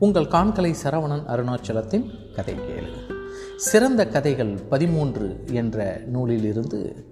[0.00, 3.12] உங்கள் காண்கலை சரவணன் அருணாச்சலத்தின் கதை கேளு.
[3.56, 7.06] சிறந்த கதைகள் பதிமூன்று என்ற நூலிலிருந்து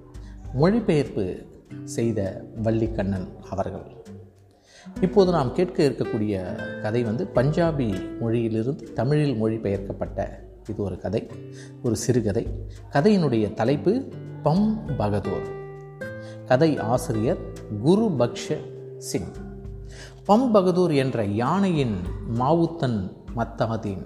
[0.54, 1.46] மொழிபெயர்ப்பு
[1.84, 4.04] செய்த வள்ளிக்கண்ணன் அவர்கள்.
[5.00, 10.28] இப்போது நாம் கேட்க இருக்கக்கூடிய கதை வந்து பஞ்சாபி மொழியிலிருந்து தமிழில் மொழிபெயர்க்கப்பட்ட
[10.68, 11.26] இது ஒரு கதை
[11.82, 12.46] ஒரு சிறுகதை.
[12.92, 14.08] கதையினுடைய தலைப்பு
[14.44, 15.46] பம் பகதூர்.
[16.46, 17.38] கதை ஆசிரியர்
[17.82, 18.56] குரு பக்ஷ
[18.98, 19.32] சிங்.
[20.28, 21.94] பம் பகதூர் என்ற யானையின்
[22.38, 22.96] மாவுத்தன்
[23.36, 24.02] மத்தமதீன்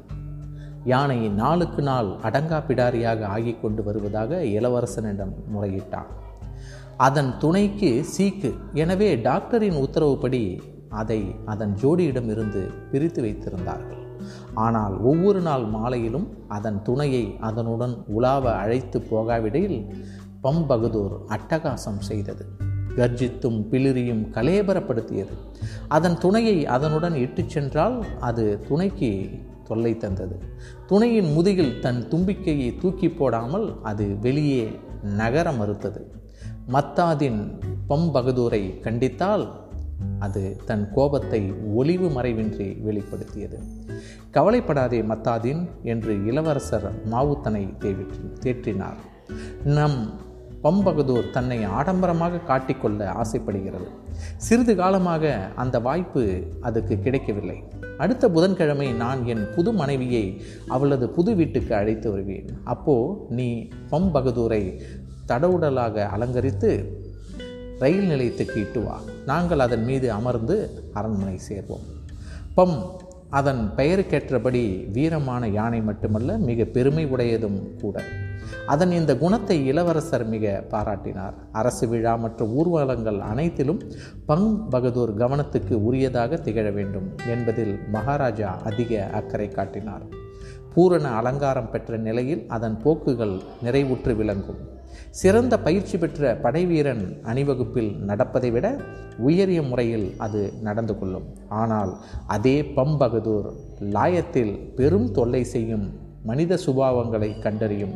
[0.85, 6.11] யானை நாளுக்கு நாள் அடங்கா பிடாரியாக ஆகிக் கொண்டு வருவதாக இளவரசனிடம் முறையிட்டான்.
[6.97, 8.51] அதன் துணைக்கு சீக்கு.
[8.75, 14.03] எனவே டாக்டரின் உத்தரவுப்படி அதை அதன் ஜோடியிடமிருந்து பிரித்து வைத்திருந்தார்கள்.
[14.55, 19.95] ஆனால் ஒவ்வொரு நாள் மாலையிலும் அதன் துணையை அதனுடன் உலாவ அழைத்து போகாவிடையில்
[20.43, 22.47] பம் பகதூர் அட்டகாசம் செய்தது.
[22.97, 25.33] கர்ஜித்தும் பிளிரியும் கலேபரப்படுத்தியது.
[25.89, 29.31] அதன் துணையை அதனுடன் இட்டுச் சென்றால் அது துணைக்கு
[29.65, 30.39] தொல்லை தந்தது.
[30.87, 34.69] துணையின் முதுகில் தன் தும்பிக்கையை தூக்கி போடாமல் அது வெளியே
[35.03, 36.13] நகர மறுத்தது.
[36.69, 39.49] மத்தாதின் பம்பகதூரை கண்டித்தால்
[40.19, 43.59] அது தன் கோபத்தை ஒளிவு மறைவின்றி வெளிப்படுத்தியது.
[44.31, 49.01] கவலைப்படாதே மத்தாதின் என்று இளவரசர் மாவுத்தனை தேவிற்றி தேற்றினார்.
[49.65, 50.29] நம்
[50.63, 53.89] பம்பகதூர் தன்னை ஆடம்பரமாக காட்டிக்கொள்ள ஆசைப்படுகிறது.
[54.37, 57.63] சிறிது காலமாக அந்த வாய்ப்பு அதுக்கு கிடைக்கவில்லை.
[57.99, 62.47] அடுத்த புதன்கிழமை நான் என் புது மனைவியை அவளது புது வீட்டுக்கு அழைத்து வருவேன்.
[62.65, 64.81] அப்போ நீ பம் பகதூரை
[65.29, 66.71] தடவுடலாக அலங்கரித்து
[67.79, 69.01] ரயில் நிலையத்துக்கு இட்டு வா.
[69.27, 70.57] நாங்கள் அதன் மீது அமர்ந்து
[70.93, 71.87] அரண்மனை சேர்வோம்.
[72.57, 72.79] பம்
[73.31, 78.03] அதன் பெயருக்கேற்றபடி வீரமான யானை மட்டுமல்ல மிக பெருமை உடையதும் கூட.
[78.67, 81.35] அதன் இந்த குணத்தை இளவரசர் மிக பாராட்டினார்.
[81.53, 83.81] அரசு விழா மற்றும் ஊர்வலங்கள் அனைத்திலும்
[84.27, 90.05] பங் பகதூர் கவனத்துக்கு உரியதாக திகழ வேண்டும் என்பதில் மகாராஜா அதிக அக்கறை காட்டினார்.
[90.75, 94.61] பூரண அலங்காரம் பெற்ற நிலையில் அதன் போக்குகள் நிறைவுற்று விளங்கும்.
[95.11, 98.67] சிறந்த பயிற்சி பெற்ற படைவீரன் அணிவகுப்பில் நடப்பதை விட
[99.19, 101.27] உயரிய முறையில் அது நடந்து கொள்ளும்.
[101.49, 101.93] ஆனால்
[102.27, 103.49] அதே பம்பகதூர்
[103.81, 107.93] லாயத்தில் பெரும் தொல்லை செய்யும் மனித சுபாவங்களை கண்டறியும்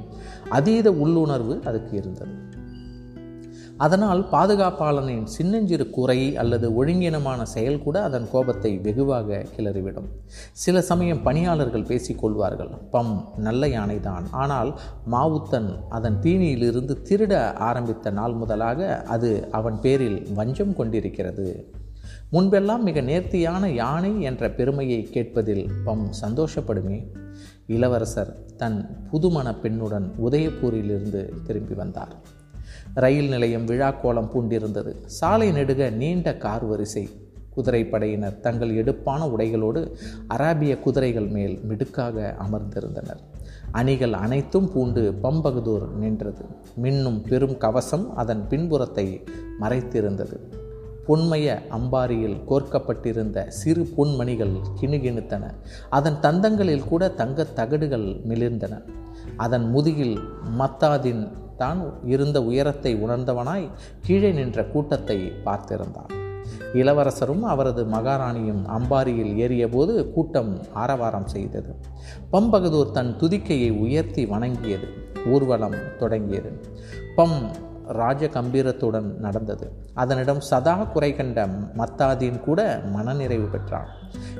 [0.49, 2.53] அதீத உள்ளுணர்வு அதுக்கு இருந்தது.
[3.77, 10.09] அதனால் பாதுகாப்பாளனின் சின்னஞ்சிறு குறை அல்லது ஒழுங்கினமான செயல் கூட அதன் கோபத்தை வெகுவாக கிளறிவிடும்.
[10.53, 14.81] சில சமயம் பணியாளர்கள் பேசிக்கொள்வார்கள் பம் நல்ல யானைதான் ஆனால்
[15.11, 21.73] மாவுத்தன் அதன் தீனியிலிருந்து திருட ஆரம்பித்த நாள் முதலாக அது அவன் பேரில் வஞ்சம் கொண்டிருக்கிறது.
[22.33, 27.07] முன்பெல்லாம் மிக நேர்த்தியான யானை என்ற பெருமையை கேட்பதில் பம் சந்தோஷப்படுமே.
[27.67, 32.15] இளவரசர் தன் புதுமண பெண்ணுடன் உதயபூரிலிருந்து திரும்பி வந்தார்.
[32.95, 34.95] ரயில் நிலையம் விழாக்கோலம் பூண்டிருந்தது.
[35.07, 37.09] சாலை நெடுக நீண்ட கார் வரிசை
[37.57, 39.97] குதிரைப்படையினர் தங்கள் எடுப்பான உடைகளோடு
[40.29, 43.19] அராபிய குதிரைகள் மேல் மிடுக்காக அமர்ந்திருந்தனர்.
[43.71, 46.45] அணிகள் அனைத்தும் பூண்டு பம்பகதூர் நின்றது.
[46.83, 49.23] மின்னும் பெரும் கவசம் அதன் பின்புறத்தை
[49.61, 50.64] மறைத்திருந்தது.
[51.07, 55.55] பொன்மய அம்பாரியில் கோர்க்கப்பட்டிருந்த சிறு பொன்மணிகள் கிணுகிணுத்தன.
[55.91, 58.83] அதன் தந்தங்களில் கூட தங்கத் தகடுகள் மிளிர்ந்தன.
[59.37, 60.21] அதன் முதுகில்
[60.59, 63.71] மத்தாதின் தான் இருந்த உயரத்தை உணர்ந்தவனாய்
[64.03, 66.23] கீழே நின்ற கூட்டத்தை பார்த்திருந்தான்.
[66.73, 71.75] இளவரசரும் அவரது மகாராணியும் அம்பாரியில் ஏறியபோது கூட்டம் ஆரவாரம் செய்தது.
[72.33, 74.89] பம்பகதூர் தன் துதிக்கையை உயர்த்தி வணங்கியது.
[75.27, 76.61] ஊர்வலம் தொடங்கியது.
[77.17, 77.51] பம்
[77.89, 79.73] ராஜ கம்பீரத்துடன் நடந்தது.
[79.95, 81.47] அதனிடம் சதா குறை கண்ட
[81.77, 83.87] மத்தாதீன் கூட மனநிறைவு பெற்றான்.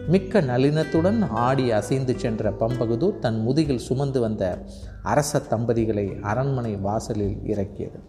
[0.09, 4.59] மிக்க நளினத்துடன் ஆடி அசைந்து சென்ற பம்பகதூர் தன் முதுகில் சுமந்து வந்த
[5.03, 8.01] அரச தம்பதிகளை அரண்மனை வாசலில் இறக்கியது.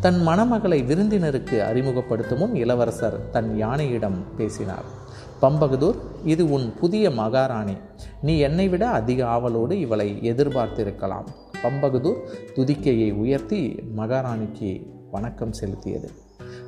[0.00, 5.06] தன் மணமகளை விருந்தினருக்கு அறிமுகப்படுத்தும் இளவரசர் தன் யானையிடம் பேசினார்.
[5.42, 7.76] பம்பகதூர் இது உன் புதிய மகாராணி.
[8.22, 11.24] நீ என்னை விட அதிக ஆவலோடு இவளை எதிர்பார்த்திருக்கலாம்.
[11.62, 12.20] பம்பகதூர்
[12.54, 16.08] துதிக்கையை உயர்த்தி மகாராணிக்கு வணக்கம் செலுத்தியது.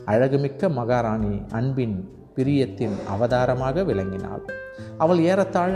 [0.07, 4.43] அழகுமிக்க மகாராணி அன்பின் பிரியத்தின் அவதாரமாக விளங்கினாள்.
[4.99, 5.75] அவள் ஏறத்தாழ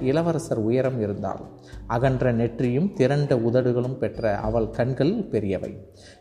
[0.00, 1.40] இளவரசர் உயரம் இருந்தாள்.
[1.86, 5.72] அகன்ற நெற்றியும் திரண்ட உதடுகளும் பெற்ற அவள் கண்கள் பெரியவை.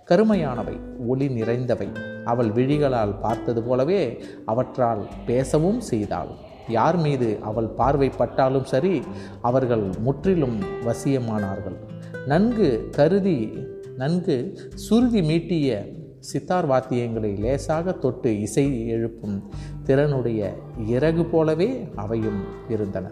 [0.09, 1.95] கருமையானவை ஒளி நிறைந்தவை.
[2.25, 6.27] அவள் விழிகளால் பார்த்தது போலவே அவற்றால் பேசவும் செய்தாள்.
[6.67, 9.03] யார் மீது அவள் பார்வை பட்டாலும் சரி
[9.41, 11.91] அவர்கள் முற்றிலும் வசியமானார்கள்.
[12.27, 13.53] நன்கு கருதி
[13.97, 19.43] நன்கு சுருதி மீட்டிய சித்தார் வாத்தியங்களை லேசாக தொட்டு இசை எழுப்பும்
[19.85, 20.53] திறனுடைய
[20.85, 23.11] இறகு போலவே அவையும் இருந்தன.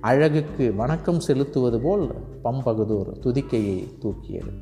[0.00, 4.52] அழகுக்கு வணக்கம் செலுத்துவது போல் பம்பகதூர் துதிக்கையை தூக்கியது.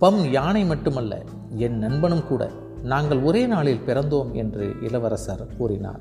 [0.00, 2.50] பம் யானை மட்டுமல்ல என் நண்பனும் கூட
[2.82, 6.00] நாங்கள் ஒரே நாளில் பிறந்தோம் என்று இளவரசர் கூறினார்.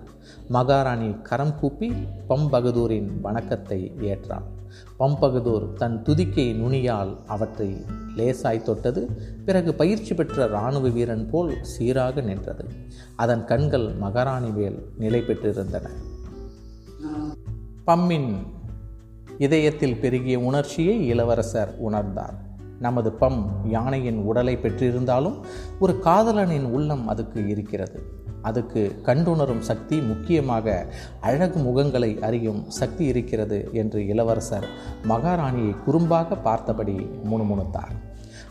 [0.50, 1.94] மகாராணி கரம் கூப்பி
[2.30, 4.56] பம்பகதூரின் வணக்கத்தை ஏற்றான்.
[5.00, 7.86] பம்பகதூர் தன் துதிக்கை நுனியால் அவற்றை
[8.18, 9.10] லேசாய் தொட்டது.
[9.46, 12.66] பிறகு பயிற்சி பெற்ற இராணுவ வீரன் போல் சீராக நின்றது.
[13.16, 15.90] அதன் கண்கள் மகாராணி மேல் நிலை பெற்றிருந்தன.
[17.88, 18.34] பம்மின்
[19.38, 22.46] இதயத்தில் பெருகிய உணர்ச்சியை இளவரசர் உணர்ந்தார்.
[22.80, 25.44] நமது பம் யானையின் உடலை பெற்றிருந்தாலும்
[25.80, 28.26] ஒரு காதலனின் உள்ளம் அதுக்கு இருக்கிறது.
[28.50, 30.76] அதுக்கு கண்டுணரும் சக்தி முக்கியமாக
[31.22, 34.68] அழகு முகங்களை அறியும் சக்தி இருக்கிறது என்று இளவரசர்
[35.10, 36.98] மகாராணியை குறும்பாக பார்த்தபடி
[37.32, 37.96] முணுமுணுத்தார்.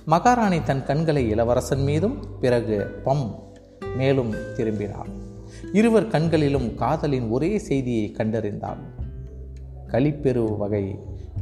[0.05, 3.27] மகாராணி தன் கண்களை இளவரசன் மீதும் பிறகு பம்
[3.97, 5.11] மேலும் திரும்பினார்.
[5.73, 8.83] இருவர் கண்களிலும் காதலின் ஒரே செய்தியை கண்டறிந்தாள்
[9.93, 10.85] களிப்பெரு வகை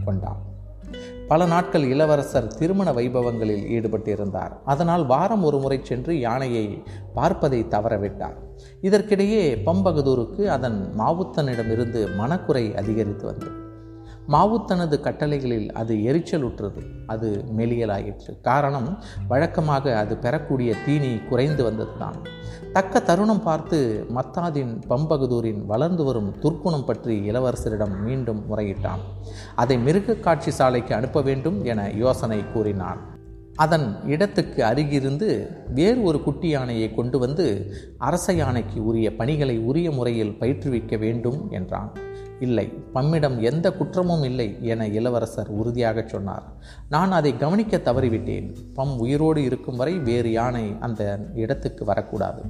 [0.05, 0.43] கொண்டாள்
[1.29, 4.53] பல நாட்கள் இளவரசர் திருமண வைபவங்களில் ஈடுபட்டிருந்தார்.
[4.65, 6.83] அதனால் வாரம் ஒரு முறை சென்று யானையை
[7.15, 8.37] பார்ப்பதை தவறவிட்டார்.
[8.83, 13.64] இதற்கிடையே பம்பகதூருக்கு அதன் மாவுத்தனிடமிருந்து மனக்குறை அதிகரித்து வந்தது.
[14.27, 18.41] மாவு தனது கட்டளைகளில் அது எரிச்சலுற்றது அது மெலியலாயிற்று.
[18.43, 18.99] காரணம்
[19.29, 22.17] வழக்கமாக அது பெறக்கூடிய தீனி குறைந்து வந்ததுதான்.
[22.73, 29.03] தக்க தருணம் பார்த்து மத்தாதின் பம்பகதூரின் வளர்ந்து வரும் துர்க்குணம் பற்றி இளவரசரிடம் மீண்டும் முறையிட்டான்.
[29.55, 33.03] அதை மிருக காட்சி சாலைக்கு அனுப்ப வேண்டும் என யோசனை கூறினான்.
[33.57, 40.37] அதன் இடத்துக்கு அருகிருந்து வேறு ஒரு குட்டி யானையை கொண்டு வந்து அரச யானைக்கு உரிய பணிகளை உரிய முறையில்
[40.41, 42.04] பயிற்றுவிக்க வேண்டும் என்றான்.
[42.41, 46.43] இல்லை பம்மிடம் எந்த குற்றமும் இல்லை என இளவரசர் உறுதியாகச் சொன்னார்.
[46.89, 48.55] நான் அதை கவனிக்க தவறிவிட்டேன்.
[48.77, 52.43] பம் உயிரோடு இருக்கும் வரை வேறு யானை அந்த இடத்துக்கு வரக்கூடாது.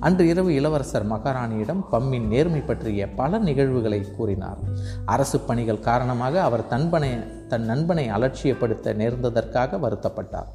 [0.00, 4.58] அன்று இரவு இளவரசர் மகாராணியிடம் பம்மின் நேர்மை பற்றிய பல நிகழ்வுகளை கூறினார்.
[5.04, 7.10] அரசு பணிகள் காரணமாக அவர் தன்பனை
[7.48, 10.50] தன் நண்பனை அலட்சியப்படுத்த நேர்ந்ததற்காக வருத்தப்பட்டார்.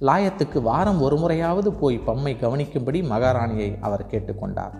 [0.00, 4.74] லாயத்துக்கு வாரம் ஒரு முறையாவது போய் பம்மை கவனிக்கும்படி மகாராணியை அவர் கேட்டுக்கொண்டார்.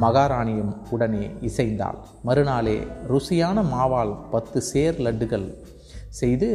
[0.00, 1.98] மகாராணியும் உடனே இசைந்தாள்.
[2.22, 5.54] மறுநாளே ருசியான மாவால் பத்து சேர் லட்டுகள்
[6.08, 6.50] செய்து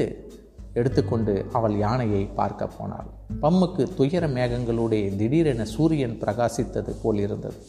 [0.73, 3.09] எடுத்துக்கொண்டு அவள் யானையை பார்க்க போனாள்.
[3.41, 7.59] பம்முக்கு துயர மேகங்களோடே திடீரென சூரியன் பிரகாசித்தது போல் இருந்தது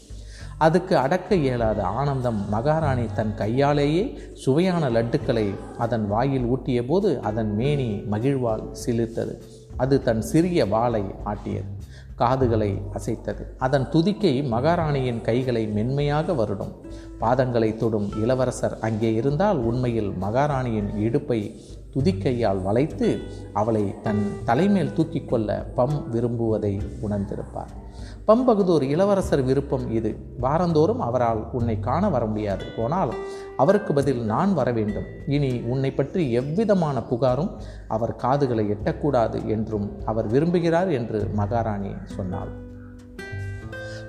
[0.58, 7.90] அதுக்கு அடக்க இயலாத ஆனந்தம் மகாராணி தன் கையாலேயே சுவையான லட்டுக்களை அதன் வாயில் ஊட்டிய போது அதன் மேனி
[8.11, 9.34] மகிழ்வால் சிலிர்த்தது.
[9.76, 11.70] அது தன் சிறிய வாளை ஆட்டியது.
[12.20, 13.44] காதுகளை அசைத்தது.
[13.58, 16.75] அதன் துதிக்கை மகாராணியின் கைகளை மென்மையாக வருடும்.
[17.20, 21.40] பாதங்களை தொடும் இளவரசர் அங்கே இருந்தால் உண்மையில் மகாராணியின் இடுப்பை
[21.94, 23.08] துதிக்கையால் வளைத்து
[23.52, 26.75] அவளை தன் தலைமேல் தூக்கிக் கொள்ள பம் விரும்புவதை
[27.06, 27.72] உணர்ந்திருப்பார்.
[28.26, 30.17] பம்பகுதூர் இளவரசர் விருப்பம் இது.
[30.40, 32.64] வாரந்தோறும் அவரால் உன்னை காண வர முடியாது.
[32.76, 33.14] போனால்
[33.56, 35.05] அவருக்கு பதில் நான் வர வேண்டும்.
[35.26, 37.50] இனி உன்னை பற்றி எவ்விதமான புகாரும்
[37.88, 42.52] அவர் காதுகளை எட்டக்கூடாது என்றும் அவர் விரும்புகிறார் என்று மகாராணி சொன்னாள்.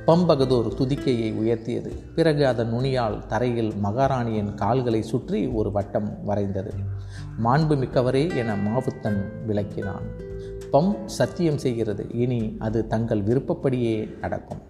[0.06, 1.92] பம்பகதூர் துதிக்கையை உயர்த்தியது.
[2.16, 6.74] பிறகு அதன் நுனியால் தரையில் மகாராணியின் கால்களை சுற்றி ஒரு வட்டம் வரைந்தது.
[7.44, 10.08] மாண்புமிக்கவரே என மாவுத்தன் விளக்கினான்.
[10.74, 12.04] பம் சத்தியம் செய்கிறது.
[12.14, 14.62] இனி அது தங்கள் விருப்பப்படியே நடக்கும்.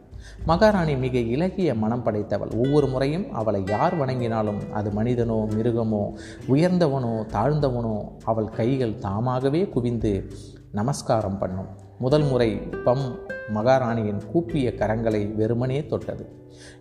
[0.45, 2.51] மகாராணி மிக இலகிய மனம் படைத்தவள்.
[2.63, 6.03] ஒவ்வொரு முறையும் அவளை யார் வணங்கினாலும் அது மனிதனோ மிருகமோ
[6.47, 7.95] உயர்ந்தவனோ தாழ்ந்தவனோ
[8.25, 10.13] அவள் கைகள் தாமாகவே குவிந்து
[10.71, 11.71] நமஸ்காரம் பண்ணும்.
[12.01, 12.55] முதல் முறை
[12.85, 13.19] பம்
[13.53, 16.25] மகாராணியின் கூப்பிய கரங்களை வெறுமனே தொட்டது.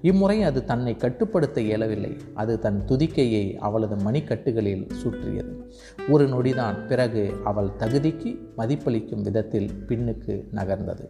[0.02, 2.16] இம்முறை அது தன்னை கட்டுப்படுத்த இயலவில்லை.
[2.34, 5.72] அது தன் துதிக்கையை அவளது மணிக்கட்டுகளில் சுற்றியது.
[6.08, 11.06] ஒரு நொடிதான் பிறகு அவள் தகுதிக்கு மதிப்பளிக்கும் விதத்தில் பின்னுக்கு நகர்ந்தது.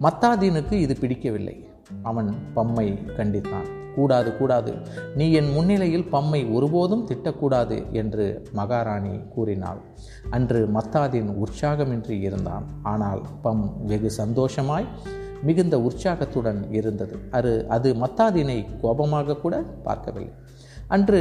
[0.00, 1.68] மத்தாதீனுக்கு இது பிடிக்கவில்லை.
[2.02, 3.85] அவன் பம்மை கண்டித்தான்.
[3.96, 4.72] கூடாது கூடாது.
[5.14, 9.80] நீ என் முன்னிலையில் பம்மை ஒருபோதும் திட்டக்கூடாது என்று மகாராணி கூறினாள்.
[10.30, 12.66] அன்று மத்தாதின் உற்சாகமின்றி இருந்தான்.
[12.94, 14.88] ஆனால் பம் வெகு சந்தோஷமாய்
[15.42, 17.16] மிகுந்த உற்சாகத்துடன் இருந்தது.
[17.30, 19.56] அது அது மத்தாதினை கோபமாக கூட
[19.88, 20.32] பார்க்கவில்லை.
[20.94, 21.20] அன்று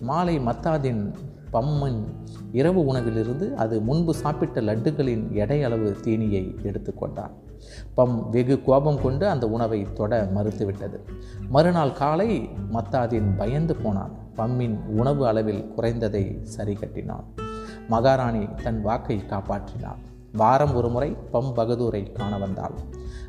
[0.00, 1.02] மாலை மத்தாதின்
[1.52, 2.00] பம்மன்
[2.60, 7.34] இரவு உணவிலிருந்து அது முன்பு சாப்பிட்ட லட்டுகளின் எடை அளவு தீனியை எடுத்துக்கொண்டான்.
[7.96, 10.98] பம் வெகு கோபம் கொண்டு அந்த உணவை தொட மறுத்துவிட்டது.
[11.48, 14.14] மறுநாள் காலை மத்தாதின் பயந்து போனான்.
[14.36, 17.24] பம்மின் உணவு அளவில் குறைந்ததை சரி கட்டினான்.
[17.88, 22.72] மகாராணி தன் வாக்கை காப்பாற்றினாள் வாரம் ஒரு முறை பம் பகதூரை காண வந்தாள்.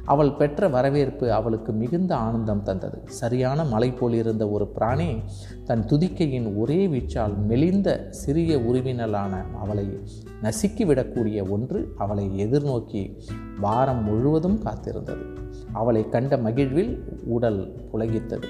[0.08, 3.02] அவள் பெற்ற வரவேற்பு அவளுக்கு மிகுந்த ஆனந்தம் தந்தது.
[3.06, 5.22] சரியான மலை போலிருந்த ஒரு பிராணி
[5.66, 10.00] தன் துதிக்கையின் ஒரே வீச்சால் மெலிந்த சிறிய உருவினலான அவளை
[10.44, 13.20] நசுக்கிவிடக்கூடிய ஒன்று அவளை எதிர்நோக்கி
[13.60, 15.26] வாரம் முழுவதும் காத்திருந்தது.
[15.74, 18.44] அவளை கண்ட மகிழ்வில் உடல் புலகித்தது.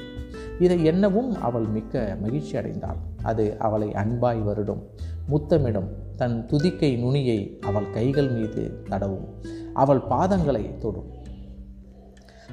[0.60, 2.98] இதை என்னவும் அவள் மிக்க மகிழ்ச்சி அடைந்தாள்.
[3.24, 4.84] அது அவளை அன்பாய் வருடும்.
[5.30, 5.88] முத்தமிடும்.
[6.16, 9.28] தன் துதிக்கை நுனியை அவள் கைகள் மீது தடவும்.
[9.74, 11.17] அவள் பாதங்களை தொடும்.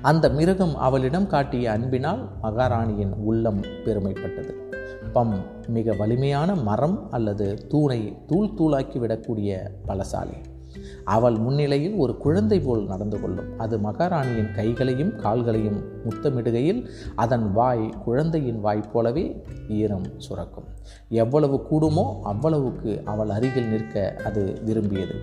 [0.05, 4.53] அந்த மிருகம் அவளிடம் காட்டிய அன்பினால் மகாராணியின் உள்ளம் பெருமைப்பட்டது.
[5.15, 5.35] பம்
[5.69, 9.57] மிக வலிமையான மரம் அல்லது தூணை தூள் தூளாக்கி விடக்கூடிய
[9.87, 10.54] பலசாலி.
[11.05, 13.59] அவள் முன்னிலையில் ஒரு குழந்தை போல் நடந்து கொள்ளும்.
[13.59, 20.65] அது மகாராணியின் கைகளையும் கால்களையும் முத்தமிடுகையில் அதன் வாய் குழந்தையின் வாய் போலவே ஈரம் சுரக்கும்.
[21.09, 25.15] எவ்வளவு கூடுமோ அவ்வளவுக்கு அவள் அருகில் நிற்க அது விரும்பியது.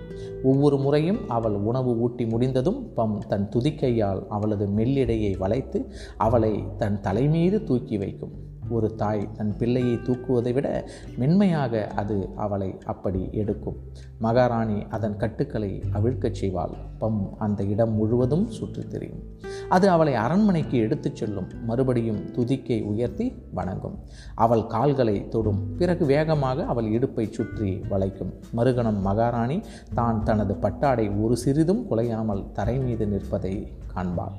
[0.42, 7.64] ஒவ்வொரு முறையும் அவள் உணவு ஊட்டி முடிந்ததும் பம் தன் துதிக்கையால் அவளது மெல்லிடையை வளைத்து அவளை தன் தலைமீது
[7.64, 8.50] தூக்கி வைக்கும்.
[8.72, 13.76] ஒரு தாய் தன் பிள்ளையை தூக்குவதை விட மென்மையாக அது அவளை அப்படி எடுக்கும்.
[14.18, 16.74] மகாராணி அதன் கட்டுக்களை அவிழ்க்கச் செய்வாள்.
[17.00, 19.22] பம் அந்த இடம் முழுவதும் சுற்றித் தெரியும்.
[19.68, 21.46] அது அவளை அரண்மனைக்கு எடுத்துச் செல்லும்.
[21.64, 23.98] மறுபடியும் துதிக்கை உயர்த்தி வணங்கும்.
[24.34, 25.76] அவள் கால்களை தொடும்.
[25.76, 28.32] பிறகு வேகமாக அவள் இடுப்பை சுற்றி வளைக்கும்.
[28.56, 29.60] மறுகணம் மகாராணி
[29.94, 34.36] தான் தனது பட்டாடை ஒரு சிறிதும் குலையாமல் தரை மீது நிற்பதை காண்பாள்.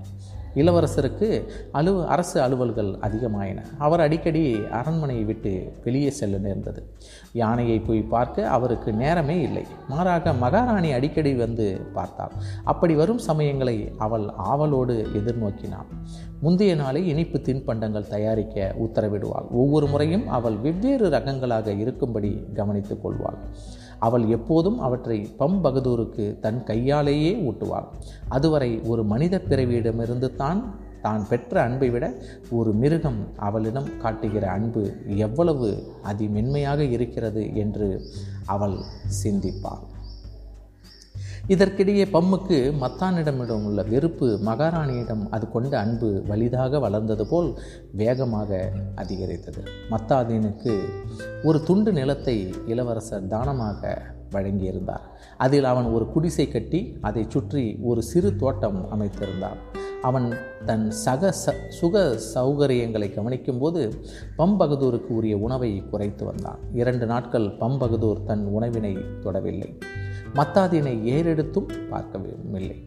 [0.56, 3.66] இளவரசருக்கு அலு அரசு அலுவல்கள் அதிகமாயின.
[3.78, 6.96] அவர் அடிக்கடி அரண்மனையை விட்டு வெளியே செல்ல நேர்ந்தது.
[7.32, 9.66] யானையை போய் பார்க்க அவருக்கு நேரமே இல்லை.
[9.88, 12.32] மாறாக மகாராணி அடிக்கடி வந்து பார்த்தாள்.
[12.64, 15.90] அப்படி வரும் சமயங்களை அவள் ஆவலோடு எதிர்நோக்கினாள்.
[16.40, 19.50] முந்தைய நாளை இனிப்பு தின்பண்டங்கள் தயாரிக்க உத்தரவிடுவாள்.
[19.52, 23.38] ஒவ்வொரு முறையும் அவள் வெவ்வேறு ரகங்களாக இருக்கும்படி கவனித்துக் கொள்வாள்.
[24.08, 27.88] அவள் எப்போதும் அவற்றை பம் பகதூருக்கு தன் கையாலேயே ஊட்டுவாள்.
[28.38, 30.62] அதுவரை ஒரு மனித பிறவியிடமிருந்து தான்
[31.06, 32.06] தான் பெற்ற அன்பை விட
[32.58, 34.84] ஒரு மிருகம் அவளிடம் காட்டுகிற அன்பு
[35.26, 35.70] எவ்வளவு
[36.12, 37.88] அதிமென்மையாக இருக்கிறது என்று
[38.56, 38.78] அவள்
[39.24, 39.84] சிந்திப்பாள்.
[41.50, 47.60] இதற்கிடையே பம்முக்கு மத்தானிடமிடம் உள்ள வெறுப்பு மகாராணியிடம் அது கொண்ட அன்பு வலிதாக வளர்ந்தது போல்
[47.92, 49.64] வேகமாக அதிகரித்தது.
[49.90, 50.80] மத்தாதீனுக்கு
[51.44, 55.02] ஒரு துண்டு நிலத்தை இளவரசர் தானமாக வழங்கியிருந்தார்.
[55.38, 59.60] அதில் அவன் ஒரு குடிசை கட்டி அதை சுற்றி ஒரு சிறு தோட்டம் அமைத்திருந்தான்.
[60.02, 60.34] அவன்
[60.66, 63.94] தன் சக ச சுக சௌகரியங்களை கவனிக்கும்போது
[64.38, 66.60] பம்பகதூருக்கு உரிய உணவை குறைத்து வந்தான்.
[66.74, 69.72] இரண்டு நாட்கள் பம்பகதூர் தன் உணவினை தொடவில்லை.
[70.36, 72.80] மத்தாதினை ஏறெடுத்தும் பார்க்கவில்லை.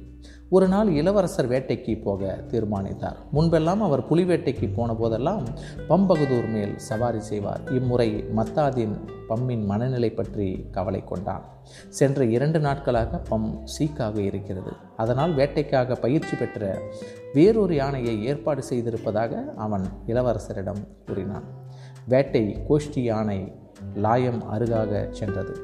[0.50, 3.16] ஒரு நாள் இளவரசர் வேட்டைக்கு போக தீர்மானித்தார்.
[3.32, 5.44] முன்பெல்லாம் அவர் புலி வேட்டைக்கு போன போதெல்லாம்
[5.88, 7.62] பம்பகதூர் மேல் சவாரி செய்வார்.
[7.70, 8.94] இம்முறை மத்தாதின்
[9.28, 11.44] பம்மின் மனநிலை பற்றி கவலை கொண்டான்.
[11.88, 14.72] சென்ற இரண்டு நாட்களாக பம் சீக்காக இருக்கிறது.
[14.96, 16.78] அதனால் வேட்டைக்காக பயிற்சி பெற்ற
[17.32, 21.48] வேறொரு யானையை ஏற்பாடு செய்திருப்பதாக அவன் இளவரசரிடம் கூறினான்.
[22.08, 23.40] வேட்டை கோஷ்டி யானை
[24.02, 25.54] லாயம் அருகாக சென்றது.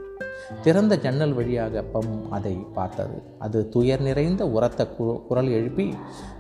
[0.62, 3.22] திறந்த ஜன்னல் வழியாக பம் அதை பார்த்தது.
[3.38, 4.86] அது துயர் நிறைந்த உரத்த
[5.28, 5.94] குரல் எழுப்பி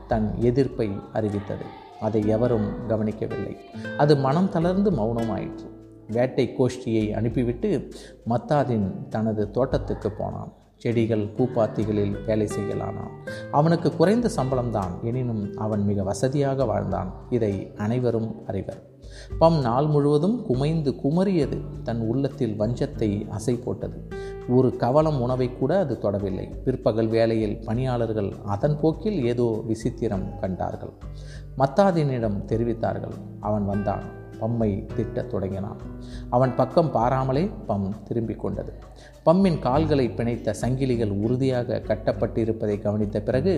[0.08, 1.64] தன் எதிர்ப்பை அறிவித்தது.
[2.00, 3.56] அதை எவரும் கவனிக்கவில்லை.
[3.98, 5.70] அது மனம் தளர்ந்து மௌனமாயிற்று.
[6.08, 7.88] வேட்டை கோஷ்டியை அனுப்பிவிட்டு
[8.28, 10.52] மத்தாதின் தனது தோட்டத்துக்கு போனான்.
[10.82, 13.12] செடிகள் பூப்பாத்திகளில் வேலை செய்யலானான்
[13.50, 17.10] அவனுக்கு குறைந்த சம்பளம்தான் எனினும் அவன் மிக வசதியாக வாழ்ந்தான்.
[17.30, 18.80] இதை அனைவரும் அறிவர்.
[19.40, 24.08] பம் நாள் முழுவதும் குமைந்து குமரியது தன் உள்ளத்தில் வஞ்சத்தை அசை போட்டது.
[24.48, 26.46] ஒரு கவலம் உணவை கூட அது தொடவில்லை.
[26.64, 30.92] பிற்பகல் வேளையில் பணியாளர்கள் அதன் போக்கில் ஏதோ விசித்திரம் கண்டார்கள்.
[31.58, 33.16] மத்தாதினிடம் தெரிவித்தார்கள்.
[33.40, 34.02] அவன் வந்தான்.
[34.42, 35.80] பம்மை திட்டத் தொடங்கினான்.
[36.36, 38.72] அவன் பக்கம் பாராமலே பம் திரும்பிக் கொண்டது.
[39.26, 43.54] பம்மின் கால்களை பிணைத்த சங்கிலிகள் உறுதியாக கட்டப்பட்டிருப்பதை கவனித்த பிறகு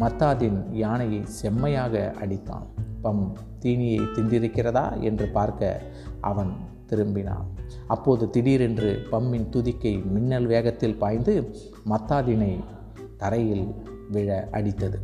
[0.00, 2.66] மத்தாதின் யானையை செம்மையாக அடித்தான்.
[3.04, 3.24] பம்
[3.62, 5.82] தீனியை திந்திருக்கிறதா என்று பார்க்க
[6.30, 6.52] அவன்
[6.90, 7.46] திரும்பினான்.
[7.94, 11.34] அப்போது திடீரென்று பம்மின் துதிக்கை மின்னல் வேகத்தில் பாய்ந்து
[11.92, 12.52] மத்தாதினை
[13.22, 13.66] தரையில்
[14.14, 14.98] விழ அடித்தது.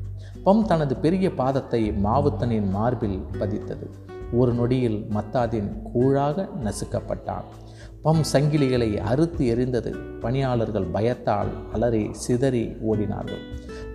[0.46, 3.86] பம் தனது பெரிய பாதத்தை மாவுத்தனின் மார்பில் பதித்தது.
[4.32, 7.44] ஒரு நொடியில் மத்தாதின் கூழாக நசுக்கப்பட்டான்.
[8.04, 13.42] பம் சங்கிலிகளை அறுத்து எரிந்தது பணியாளர்கள் பயத்தால் அலறி சிதறி ஓடினார்கள்.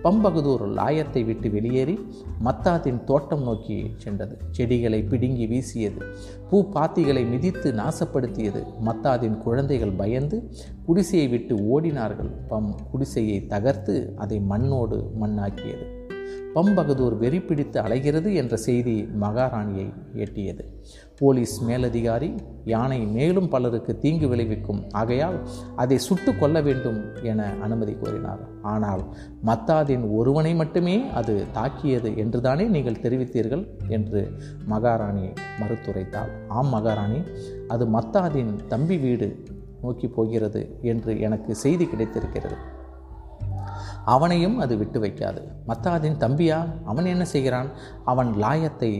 [0.04, 2.06] பம்பகதூர் லாயத்தை விட்டு வெளியேறி
[2.44, 4.38] மத்தாத்தின் தோட்டம் நோக்கி சென்றது.
[4.50, 6.00] செடிகளை பிடுங்கி வீசியது
[6.50, 8.64] பூ பாத்திகளை மிதித்து நாசப்படுத்தியது.
[8.84, 10.50] மத்தாதின் குழந்தைகள் பயந்து
[10.84, 12.30] குடிசையை விட்டு ஓடினார்கள்.
[12.50, 15.97] பம் குடிசையை தகர்த்து அதை மண்ணோடு மண்ணாக்கியது.
[16.58, 19.88] பம்பகதூர் வெறி பிடித்து அலைகிறது என்ற செய்தி மகாராணியை
[20.24, 20.62] எட்டியது.
[21.18, 22.28] போலீஸ் மேலதிகாரி
[22.64, 25.36] யானை மேலும் பலருக்கு தீங்கு விளைவிக்கும் ஆகையால்
[25.76, 28.42] அதை சுட்டு கொள்ள வேண்டும் என அனுமதி கோரினார்.
[28.62, 29.02] ஆனால்
[29.50, 34.22] மத்தாதின் ஒருவனை மட்டுமே அது தாக்கியது என்றுதானே நீங்கள் தெரிவித்தீர்கள் என்று
[34.66, 35.26] மகாராணி
[35.60, 36.32] மறுத்துரைத்தாள்.
[36.48, 37.20] ஆம் மகாராணி
[37.68, 39.30] அது மத்தாதின் தம்பி வீடு
[39.82, 42.58] நோக்கி போகிறது என்று எனக்கு செய்தி கிடைத்திருக்கிறது.
[44.14, 45.40] அவனையும் அது விட்டு வைக்காது.
[45.68, 47.68] மத்தாதின் தம்பியா அவன் என்ன செய்கிறான்?
[48.04, 48.90] அவன் லாயத்தை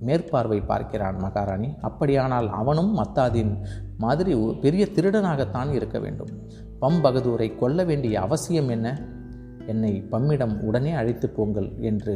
[0.00, 1.70] மேற்பார்வை பார்க்கிறான் மகாராணி.
[1.80, 3.52] அப்படியானால் அவனும் மத்தாதின்
[3.98, 6.32] மாதிரி பெரிய திருடனாகத்தான் இருக்க வேண்டும்.
[6.80, 8.88] பம் பகதூரை கொல்ல வேண்டிய அவசியம் என்ன?
[9.72, 12.14] என்னை பம்மிடம் உடனே அழைத்து போங்கள் என்று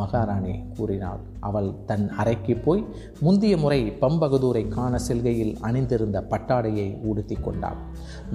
[0.00, 1.20] மகாராணி கூறினாள்.
[1.48, 2.82] அவள் தன் அறைக்கு போய்
[3.20, 7.80] முந்திய முறை பம்பகதூரை காண செல்கையில் அணிந்திருந்த பட்டாடையை உடுத்தி கொண்டாள்.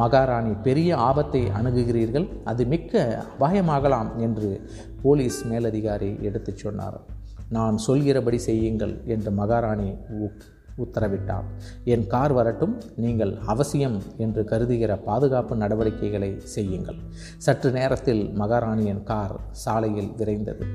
[0.02, 4.52] மகாராணி பெரிய ஆபத்தை அணுகுகிறீர்கள் அது மிக்க அபாயமாகலாம் என்று
[5.02, 7.00] போலீஸ் மேலதிகாரி எடுத்துச் சொன்னார்.
[7.58, 9.90] நான் சொல்கிறபடி செய்யுங்கள் என்று மகாராணி
[10.84, 11.48] உத்தரவிட்டார்.
[11.84, 17.00] என் கார் வரட்டும் நீங்கள் அவசியம் என்று கருதுகிற பாதுகாப்பு நடவடிக்கைகளை செய்யுங்கள்.
[17.38, 20.66] சற்று நேரத்தில் மகாராணியின் கார் சாலையில் விரைந்தது.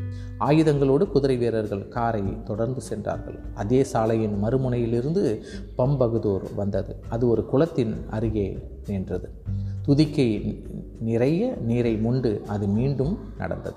[0.41, 3.39] ஆயுதங்களோடு குதிரை வீரர்கள் காரை தொடர்ந்து சென்றார்கள்.
[3.55, 5.43] அதே சாலையின் மறுமுனையிலிருந்து
[5.77, 6.97] பம்பகுதூர் வந்தது.
[7.09, 8.49] அது ஒரு குளத்தின் அருகே
[8.87, 9.29] நின்றது.
[9.87, 10.29] துதிக்கை
[11.01, 13.77] நிறைய நீரை முண்டு அது மீண்டும் நடந்தது.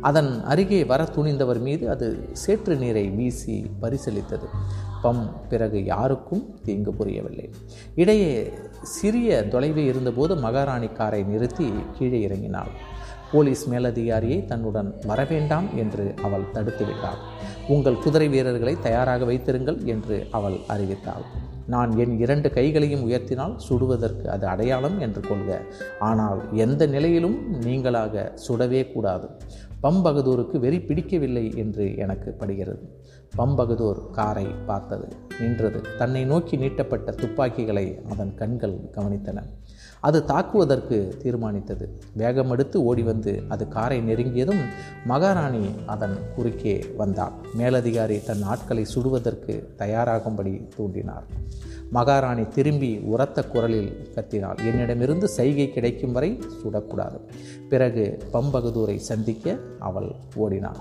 [0.00, 4.46] அதன் அருகே வர துணிந்தவர் மீது அது சேற்று நீரை வீசி பரிசளித்தது
[5.02, 7.46] பம் பிறகு யாருக்கும் தீங்கு புரியவில்லை.
[7.94, 8.32] இடையே
[8.96, 11.68] சிறிய தொலைவில் இருந்தபோது மகாராணி காரை நிறுத்தி
[11.98, 12.72] கீழே இறங்கினாள்.
[13.32, 17.20] போலீஸ் மேலதிகாரியை தன்னுடன் வரவேண்டாம் என்று அவள் தடுத்துவிட்டாள்.
[17.68, 21.24] உங்கள் குதிரை வீரர்களை தயாராக வைத்திருங்கள் என்று அவள் அறிவித்தாள்.
[21.66, 25.60] நான் என் இரண்டு கைகளையும் உயர்த்தினால் சுடுவதற்கு அது அடையாளம் என்று கொள்க.
[25.98, 29.28] ஆனால் எந்த நிலையிலும் நீங்களாக சுடவே கூடாது.
[29.82, 32.84] பம்பகதூருக்கு வெறி பிடிக்கவில்லை என்று எனக்கு படுகிறது.
[33.36, 35.08] பம்பகதூர் காரை பார்த்தது.
[35.40, 35.80] நின்றது.
[35.98, 39.42] தன்னை நோக்கி நீட்டப்பட்ட துப்பாக்கிகளை அதன் கண்கள் கவனித்தன.
[40.02, 41.88] அது தாக்குவதற்கு தீர்மானித்தது.
[42.18, 44.62] வேகமெடுத்து ஓடி வந்து அது காரை நெருங்கியதும்
[45.04, 51.26] மகாராணி அதன் குறுக்கே வந்தாள் மேலதிகாரி தன் ஆட்களை சுடுவதற்கு தயாராகும்படி தூண்டினார்.
[51.90, 54.64] மகாராணி திரும்பி உரத்த குரலில் கத்தினாள்.
[54.66, 57.18] என்னிடமிருந்து சைகை கிடைக்கும் வரை சுடக்கூடாது.
[57.68, 60.76] பிறகு பம்பகதூரை சந்திக்க அவள் ஓடினாள்.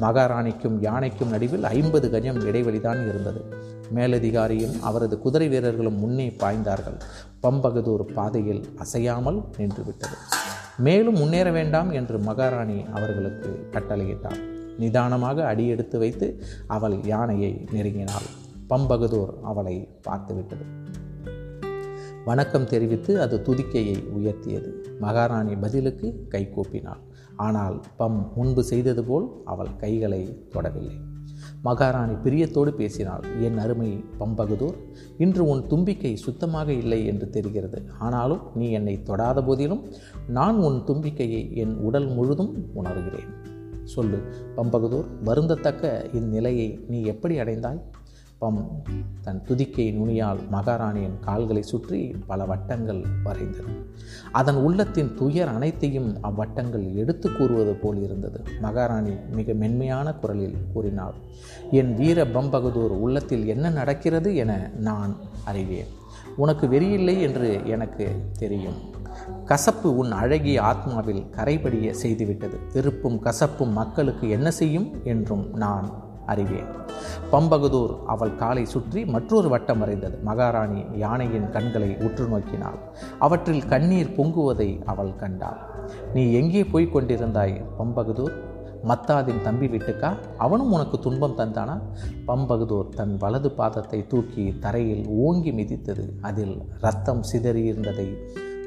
[0.00, 3.72] மகாராணிக்கும் யானைக்கும் நடுவில் ஐம்பது கஜம் இடைவெளிதான் இருந்தது.
[3.90, 7.00] மேலதிகாரியும் அவரது குதிரை வீரர்களும் முன்னே பாய்ந்தார்கள்.
[7.42, 10.16] பம்பகதூர் பாதையில் அசையாமல் நின்றுவிட்டது.
[10.76, 14.40] மேலும் முன்னேற வேண்டாம் என்று மகாராணி அவர்களுக்கு கட்டளையிட்டார்.
[14.78, 18.28] நிதானமாக அடியெடுத்து வைத்து அவள் யானையை நெருங்கினாள்.
[18.68, 20.64] பம்பகதூர் அவளை பார்த்துவிட்டது.
[22.24, 24.72] வணக்கம் தெரிவித்து அது துதிக்கையை உயர்த்தியது.
[25.00, 27.02] மகாராணி பதிலுக்கு கை கூப்பினாள்.
[27.36, 31.13] ஆனால் பம் முன்பு செய்தது போல் அவள் கைகளை தொடவில்லை.
[31.64, 33.24] மகாராணி பிரியத்தோடு பேசினாள்.
[33.40, 34.76] என் அருமை பம்பகதூர்
[35.18, 37.78] இன்று உன் தும்பிக்கை சுத்தமாக இல்லை என்று தெரிகிறது.
[37.98, 39.82] ஆனாலும் நீ என்னை தொடாத போதிலும்
[40.28, 43.32] நான் உன் தும்பிக்கையை என் உடல் முழுதும் உணர்கிறேன்.
[43.84, 44.18] சொல்லு
[44.56, 47.80] பம்பகதூர் வருந்தத்தக்க இந்நிலையை நீ எப்படி அடைந்தாய்?
[48.44, 48.62] பம்
[49.22, 53.72] தன் துதிக்கை நுனியால் மகாராணியின் கால்களை சுற்றி பல வட்டங்கள் வரைந்தது.
[54.32, 58.40] அதன் உள்ளத்தின் துயர் அனைத்தையும் அவ்வட்டங்கள் எடுத்து கூறுவது போல் இருந்தது.
[58.60, 61.14] மகாராணி மிக மென்மையான குரலில் கூறினாள்
[61.70, 65.92] என் வீர பம்பகதூர் உள்ளத்தில் என்ன நடக்கிறது என நான் அறிவேன்.
[66.36, 68.06] உனக்கு வெறியில்லை என்று எனக்கு
[68.38, 68.78] தெரியும்.
[69.44, 72.58] கசப்பு உன் அழகிய ஆத்மாவில் கரைபடிய செய்துவிட்டது.
[72.72, 74.88] வெறுப்பும் கசப்பும் மக்களுக்கு என்ன செய்யும்?
[75.04, 75.88] என்றும் நான்
[76.26, 76.70] அறிவேன்.
[77.32, 82.78] பம்பகதூர் அவள் காலை சுற்றி மற்றொரு வட்டம் வரைந்தது மகாராணி யானையின் கண்களை உற்று நோக்கினாள்.
[83.18, 85.60] அவற்றில் கண்ணீர் பொங்குவதை அவள் கண்டாள்.
[86.14, 88.34] நீ எங்கே போய்க் கொண்டிருந்தாய் பம்பகதூர்?
[88.88, 90.16] மத்தாதின் தம்பி வீட்டுக்கா?
[90.38, 91.80] அவனும் உனக்கு துன்பம் தந்தானா?
[92.26, 96.04] பம்பகதூர் தன் வலது பாதத்தை தூக்கி தரையில் ஓங்கி மிதித்தது.
[96.20, 98.08] அதில் ரத்தம் சிதறியிருந்ததை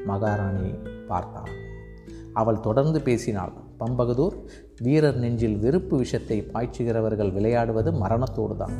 [0.06, 0.74] மகாராணி
[1.08, 1.50] பார்த்தாள்.
[2.32, 3.52] அவள் தொடர்ந்து பேசினாள்.
[3.78, 4.36] பம்பகதூர்
[4.82, 8.72] வீரர் நெஞ்சில் வெறுப்பு விஷத்தை பாய்ச்சுகிறவர்கள் விளையாடுவது மரணத்தோடு தான்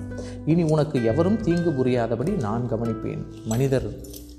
[0.46, 3.22] இனி உனக்கு எவரும் தீங்கு புரியாதபடி நான் கவனிப்பேன்.
[3.46, 3.88] மனிதர்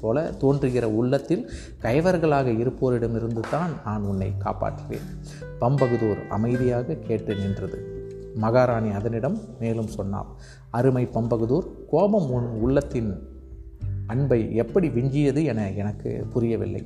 [0.01, 5.07] போல தோன்றுகிற உள்ளத்தில் கைவர்களாக இருப்போரிடமிருந்து தான் நான் உன்னை காப்பாற்றுவேன்.
[5.59, 7.97] பம்பகுதூர் அமைதியாக கேட்டு நின்றது.
[8.35, 10.29] மகாராணி அதனிடம் மேலும் சொன்னார்
[10.69, 13.27] அருமை பம்பகுதூர் கோபம் உன் உள்ளத்தின்
[14.07, 16.83] அன்பை எப்படி விஞ்சியது என எனக்கு புரியவில்லை.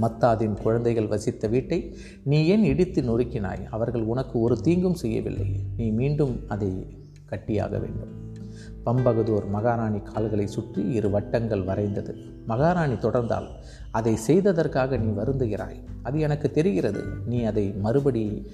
[0.00, 3.64] மத்தாதின் குழந்தைகள் வசித்த வீட்டை நீ ஏன் இடித்து நொறுக்கினாய்?
[3.70, 5.48] அவர்கள் உனக்கு ஒரு தீங்கும் செய்யவில்லை.
[5.76, 6.70] நீ மீண்டும் அதை
[7.30, 8.24] கட்டியாக வேண்டும்.
[8.86, 12.14] பம்பகதூர் மகாராணி கால்களை சுற்றி இரு வட்டங்கள் வரைந்தது.
[12.46, 13.48] மகாராணி தொடர்ந்தால்
[13.90, 15.78] அதை செய்ததற்காக நீ வருந்துகிறாய்.
[16.02, 17.04] அது எனக்கு தெரிகிறது.
[17.26, 18.50] நீ அதை மறுபடி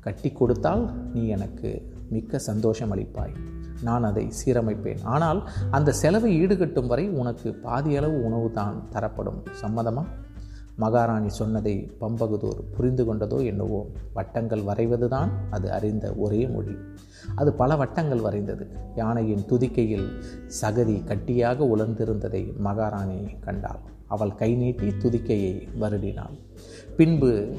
[0.00, 3.36] கட்டி கொடுத்தால் நீ எனக்கு மிக்க சந்தோஷம் அளிப்பாய்.
[3.82, 5.02] நான் அதை சீரமைப்பேன்.
[5.02, 9.42] ஆனால் அந்த செலவை ஈடுகட்டும் வரை உனக்கு பாதியளவு உணவு தான் தரப்படும்.
[9.62, 10.04] சம்மதமா?
[10.76, 16.74] மகாராணி சொன்னதை பம்பகுதூர் புரிந்து கொண்டதோ என்னவோ வட்டங்கள் வரைவதுதான் அது அறிந்த ஒரே மொழி.
[17.34, 18.66] அது பல வட்டங்கள் வரைந்தது.
[18.94, 20.08] யானையின் துதிக்கையில்
[20.62, 23.78] சகதி கட்டியாக உலர்ந்திருந்ததை மகாராணி கண்டாள்.
[24.06, 26.36] அவள் கை நீட்டி துதிக்கையை வருடினாள்.
[26.96, 27.56] பின்பு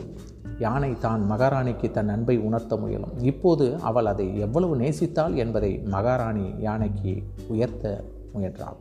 [0.60, 3.18] யானை தான் மகாராணிக்கு தன் அன்பை உணர்த்த முயலும்.
[3.22, 8.04] இப்போது அவள் அதை எவ்வளவு நேசித்தாள் என்பதை மகாராணி யானைக்கு உயர்த்த
[8.34, 8.78] முயன்றாள்.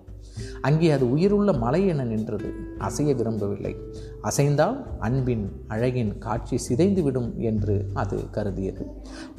[0.61, 2.53] அங்கே அது உயிருள்ள மலை என நின்றது.
[2.79, 3.77] அசைய விரும்பவில்லை.
[4.21, 8.87] அசைந்தால் அன்பின் அழகின் காட்சி சிதைந்துவிடும் என்று அது கருதியது.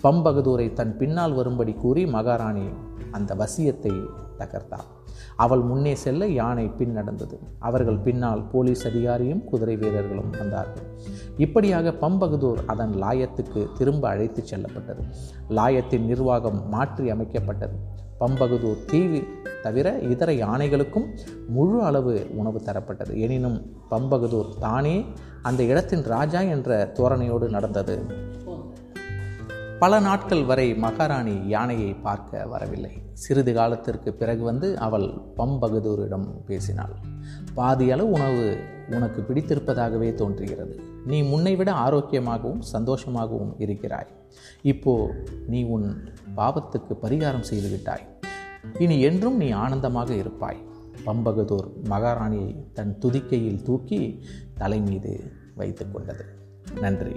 [0.03, 2.67] பம்பகதூரை தன் பின்னால் வரும்படி கூறி மகாராணி
[3.11, 3.93] அந்த வசியத்தை
[4.39, 4.87] தகர்த்தார்
[5.35, 7.39] அவள் முன்னே செல்ல யானை பின் நடந்தது.
[7.59, 10.83] அவர்கள் பின்னால் போலீஸ் அதிகாரியும் குதிரை வீரர்களும் வந்தார்கள்.
[11.37, 15.03] இப்படியாக பம்பகதூர் அதன் லாயத்துக்கு திரும்ப அழைத்துச் செல்லப்பட்டது.
[15.49, 17.77] லாயத்தின் நிர்வாகம் மாற்றி அமைக்கப்பட்டது.
[18.19, 19.23] பம்பகதூர் தீவு
[19.61, 23.15] தவிர இதர யானைகளுக்கும் முழு அளவு உணவு தரப்பட்டது.
[23.15, 25.05] எனினும் பம்பகதூர் தானே
[25.41, 27.99] அந்த இடத்தின் ராஜா என்ற தோரணையோடு நடந்தது.
[29.79, 33.01] பல நாட்கள் வரை மகாராணி யானையை பார்க்க வரவில்லை.
[33.13, 36.95] சிறிது காலத்திற்கு பிறகு வந்து அவள் பம்பகதூரிடம் பேசினாள்.
[37.55, 38.57] பாதியளவு உணவு
[38.89, 40.79] உனக்கு பிடித்திருப்பதாகவே தோன்றுகிறது.
[41.05, 44.07] நீ முன்னை விட ஆரோக்கியமாகவும் சந்தோஷமாகவும் இருக்கிறாய்.
[44.61, 45.15] இப்போ
[45.47, 48.05] நீ உன் பாவத்துக்கு பரிகாரம் செய்துவிட்டாய்
[48.79, 50.65] இனி என்றும் நீ ஆனந்தமாக இருப்பாய்.
[51.05, 54.23] பம்பகதூர் மகாராணியை தன் துதிக்கையில் தூக்கி
[54.55, 56.25] தலை மீது வைத்து கொண்டது.
[56.79, 57.15] நன்றி.